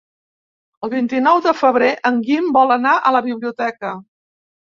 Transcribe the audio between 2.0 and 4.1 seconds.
en Guim vol anar a la biblioteca.